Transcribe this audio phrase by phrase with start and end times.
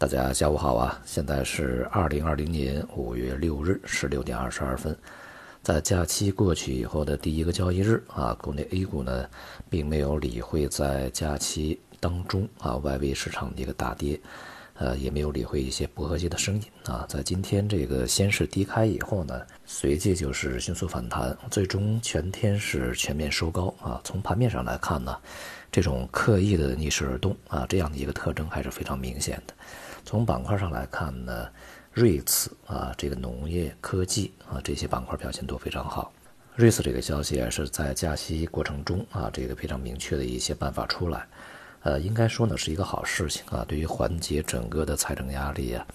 [0.00, 0.98] 大家下午好啊！
[1.04, 4.96] 现在是二零二零年五月六日十六点二十二分，
[5.62, 9.28] 在假期过去以后的第一个交易日啊，国内 A 股呢
[9.68, 14.18] 并没有理会在假期当中啊外围市场的一个大跌，
[14.78, 24.00] 呃也没有理会一些不和谐的声音啊，在今天这个先是低开以后呢，随即就是迅速反弹，最终全天是全面收高啊。
[24.02, 25.14] 从盘面上来看呢，
[25.70, 29.52] 这种刻意的逆势而动啊这样的一个特征还是非常明显的。
[30.04, 31.48] 从板块上来看呢，
[31.92, 36.12] 瑞慈啊，这个农业科技啊，这些板块表现都非常好。
[36.56, 41.26] 瑞慈这个消息啊，是在加息过程中啊，这个非常明确的一些办法出来，
[41.82, 45.86] 呃，应该说呢是一个好事情啊，对于缓解整个的财政压力啊，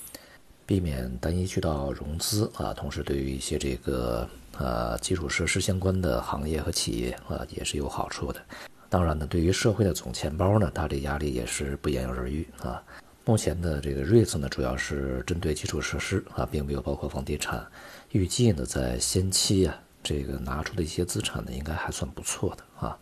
[0.65, 4.27] 避免单一渠道融资啊，同时对于一些这个
[4.57, 8.41] 呃基础设施相关的行业和企业啊，也是有好处的。
[8.89, 12.81] 当然呢，对于社会的总钱包呢，它这压力也是不言而喻啊。
[13.27, 17.65] 目前的这个 REITs 呢，主要是针对基础设施啊，并没有包括房地产。
[18.11, 22.97] 预计呢，在先期啊，这个拿出的一些资产呢，应该还算不错的啊。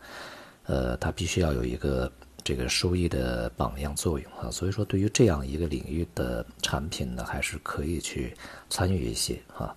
[0.66, 2.10] 呃，它必须要有一个
[2.42, 4.50] 这个收益的榜样作用啊。
[4.50, 8.34] 所以说，对于这样一个领域的产品呢，还是可以去
[8.70, 9.76] 参与一些啊。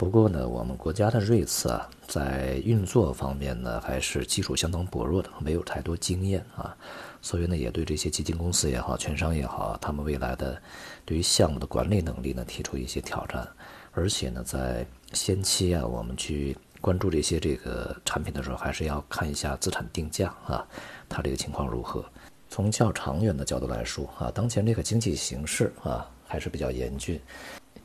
[0.00, 6.74] 不过呢，我们国家的瑞慈啊，在运作方面呢，还是基础相当薄弱的，没有太多经验啊。
[7.20, 10.58] 所以呢，也对这些基金公司也好，券商也好，他们未来的
[11.04, 13.46] 对于项目的管理能力呢，提出一些挑战。
[13.92, 20.66] 而且呢，在先期啊，我们去关注这些这个产品的时候，还是要看一下资产定价啊，
[21.10, 22.02] 它这个情况如何。
[22.48, 27.20] 从较长远的角度来说啊，当前这个经济形势啊，还是比较严峻。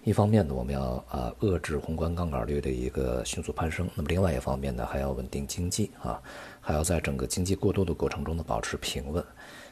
[0.05, 6.21] 一方面呢，我们要啊遏制宏观杠杆率的一个迅速攀升；那么另外一方面呢，还要稳定经济啊，
[6.61, 9.25] 还要在整个经济过渡的过程中呢保持平稳。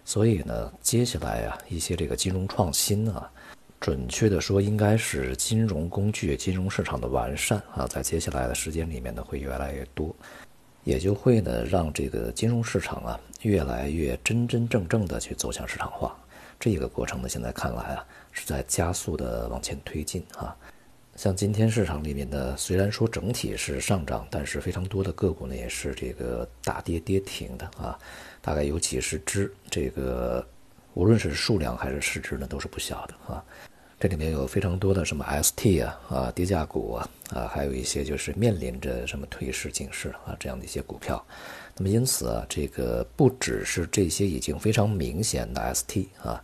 [0.03, 3.31] 所以呢，接下来啊一些这个金融创新啊，
[3.79, 10.15] 准确的说应该是金融工具、金融市场的完善啊，在接下来的时间里面呢会越来越多，
[10.83, 16.17] 也就会呢让这个金融市场啊越来越真真正正的去走向市场化。
[16.71, 18.05] 这个过程呢，现在看来啊。
[18.35, 20.57] 是在加速的往前推进啊，
[21.15, 27.95] 像今天市场里面呢，虽然说整体是上涨，但是非常多的个股呢也是这个大跌跌停的啊，
[28.41, 30.43] 大概有几十只，这个
[30.95, 33.45] 无论是数量还是市值呢都是不小的啊。
[34.03, 41.25] 这里面有非常多的什么 ST 啊啊低价股啊啊，还有一些就是面临着什么退市警示啊这样的一些股票。
[41.77, 46.43] 那么因此啊，这个不只是这些已经非常明显的 ST 啊。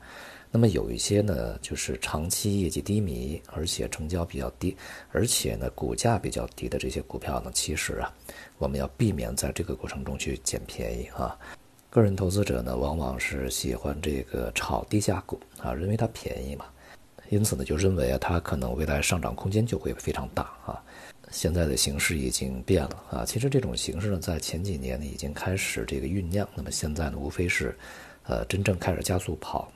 [0.49, 4.77] 那么有一些呢，就是长期业绩低迷，而且成交比较低，
[5.11, 8.09] 而且呢股价比较低的这些股票呢，其实啊，
[8.57, 11.37] 我们要避免在这个过程中去捡便宜啊。
[11.89, 16.63] 个人投资者呢，往往是喜欢这个炒低价股啊，认为它便宜嘛，
[17.29, 20.81] 因此呢就认为啊它可能未来上涨空间就会非常大啊。
[21.31, 27.77] 现在的形势已经变了啊，其实这种形势呢，在前几年呢已经开始这个酝酿，那么现在呢无非是，
[28.23, 29.71] 呃真正开始加速跑。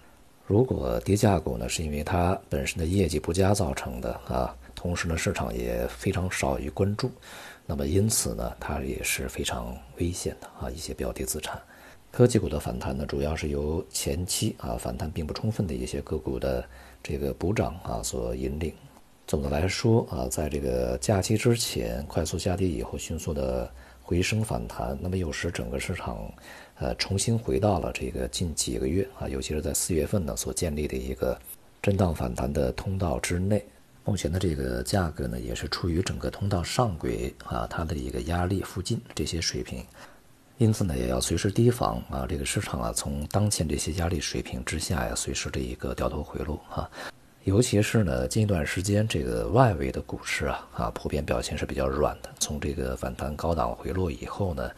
[0.47, 7.11] 如果跌价股呢，是因为它本身的业绩不佳造成的啊，同时呢市场也非常少于关注，
[7.67, 11.61] 那么因此呢它也是非常危险的啊一些标的资产。
[12.13, 16.63] 科技股的反弹呢，主要是由前期啊反弹并不充分的一些个股的
[17.01, 18.71] 这个补涨啊所引领。
[19.25, 23.67] 总的来说啊，在这个假期之前快速下跌以后，迅速的
[24.03, 26.31] 回升反弹，那么有时整个市场。
[26.75, 31.35] 呃，重新回到了这个近几个月啊，尤其是在四月份呢所建立的一个
[31.81, 33.65] 震荡反弹的通道之内。
[34.05, 39.83] 目前的这个价格呢，也是处于整个通道上轨啊，它的一个压力附近这些水平。
[40.63, 46.89] 因此呢，也要随时提防啊，这个市场啊，从当前这些压力水平之下呀，随时的一个掉头回落啊。
[47.43, 52.29] 尤其是呢，近一段时间这个外围的股市啊啊，普遍表现是比较软的。
[52.39, 54.71] 从这个反弹高档回落以后呢。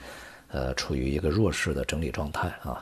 [0.49, 2.81] 呃，处于一个弱势的整理状态啊，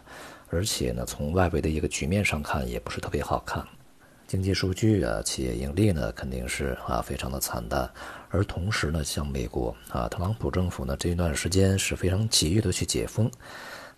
[0.50, 3.66] 而且呢，从外围的一个局面上看，也不是特别好看。
[4.34, 7.88] 经济数据啊，企业盈利呢，肯定是啊，非常的惨淡。
[8.30, 13.30] 而同时呢，像美国啊，特朗普政府呢，这一段时间是非常急于的去解封。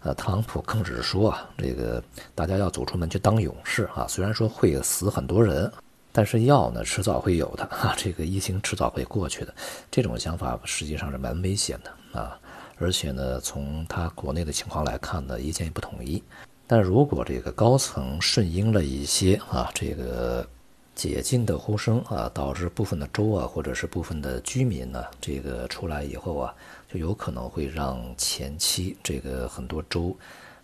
[0.02, 2.04] 呃，特朗普更是说啊，这个
[2.36, 5.72] 大家要走出门去当勇士啊，虽然说会死很多人，
[6.12, 9.56] 但是药呢，迟早会有的啊，这个疫情迟早会过去的。
[9.90, 12.38] 这种想法实际上是蛮危险的啊。
[12.78, 16.22] 而且呢，从他国内的情况来看呢，意见也不统一。
[16.68, 20.48] 但如果这个高层顺应了一些啊，这个
[20.96, 26.56] 解禁的呼声啊，导致部分的州啊，或者是部分的居民呢，这个出来以后啊，
[26.92, 30.16] 就有可能会让前期这个很多州，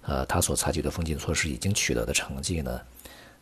[0.01, 2.81] 呃，他所采取的封禁措施已经取得的成绩呢，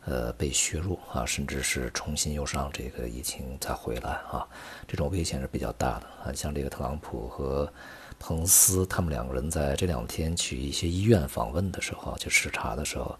[0.05, 4.45] 呃，被削弱啊，甚至是重新又让这个疫情再回来啊，
[4.85, 6.33] 这种危险是比较大的啊。
[6.33, 7.71] 像这个特朗普和
[8.19, 13.17] 彭斯他们两个人在这两天去一些医院访问的时候，去视察的时候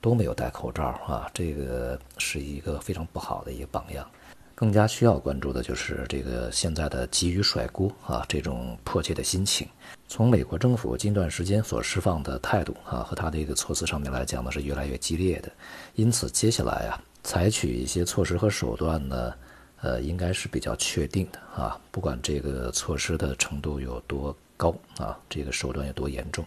[0.00, 4.08] 都没有戴口罩啊，这个是一个非常不好的一个榜样。
[4.54, 9.66] 更加需要关注的就是这个现在的急于甩锅啊，这种迫切的心情。
[10.06, 15.50] 从美国政府近段时间所释放的态度啊和他的一个措辞上面来讲呢，是越来越激烈的。
[15.94, 19.34] 因此，接下来啊，采取一些措施和手段呢，
[19.80, 21.80] 呃，应该是比较确定的啊。
[21.90, 26.44] 不管这个措施的程度有多高啊，这个手段有多严重，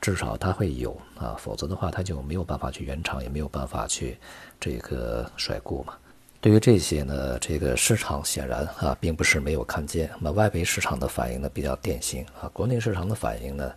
[0.00, 4.16] 至少它会有啊，否则的话，它就没有办法去圆场，也没有办法去
[4.60, 5.94] 这个甩锅嘛。
[6.40, 10.08] 对于这些呢，这个市场显然啊，并不是没有看见。
[10.20, 12.48] 那外围市场的反应呢，比较典型啊。
[12.52, 13.72] 国内市场的反应呢，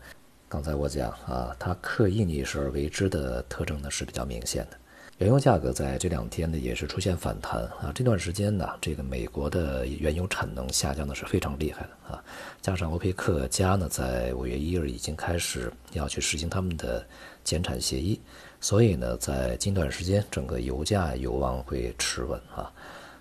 [0.48, 4.78] 刚才我讲啊，它刻意逆势而为之的特征呢是比较明显的。
[5.22, 7.92] 原油价格在这两天呢也是出现反弹啊。
[7.94, 12.24] 这段时间呢，这个美国的原油产能下降的是非常厉害的啊。
[12.60, 17.06] 加上欧佩克加呢，在五月一日已经开始要去实行他们的
[17.44, 18.20] 减产协议。
[18.60, 22.74] 所以呢，在近段时间，整个油价有望会持稳啊，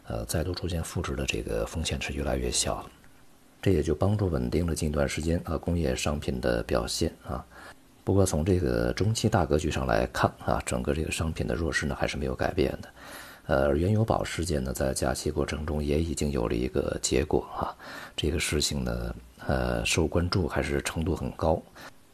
[0.06, 2.90] 呃，再度出现负值的这个风险是越来越小了，
[3.60, 7.44] 这也就帮助稳定了近段时间啊工业商品的表现啊。
[8.02, 12.88] 不过从这个中期大格局上来看啊，整个这个商品的弱势呢还是没有改变的，
[13.46, 17.76] 呃，而原油宝事件呢在假期过程中也已经有了一个结果啊，
[18.16, 19.14] 这个事情呢，
[19.46, 21.60] 呃，受关注还是程度很高。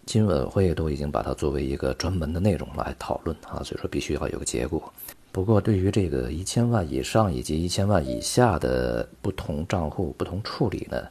[0.05, 4.93] 金委会都已经把它作为一个专门的内容来讨论啊，所以说必须要有个结果。
[5.33, 11.03] 不过对于这个一千万以上以及一千万以下的不同账户不同处理呢，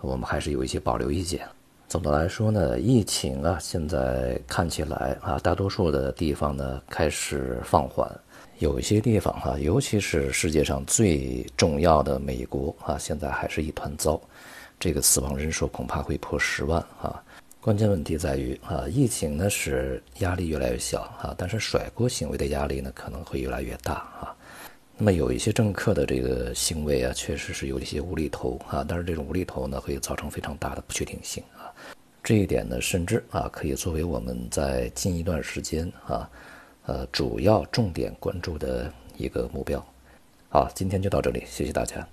[0.00, 1.46] 我们还是有一些保留意见。
[1.90, 8.08] 总的来说呢，疫情啊现在看起来啊，大多数的地方呢开始放缓，
[8.60, 14.20] 有一些地方哈，尤其是世界上最重要的美国啊，现在还是一团糟，
[14.78, 17.20] 这个死亡人数恐怕会破十万啊。
[17.60, 24.32] 关键问题在于啊，疫情呢是压力越来越小啊，但是甩锅行为的压力呢可能会越来越大啊。
[25.02, 31.72] 那么有一些政客的这个行为啊，确实是有一些无厘头啊，但是这种无厘头呢会造成非常大的不确定性啊。
[32.22, 36.30] 这一点呢，甚至啊可以作为我们在近一段时间啊，
[36.84, 39.82] 呃主要重点关注的一个目标。
[40.50, 42.06] 好，今天就到这里，谢谢大家。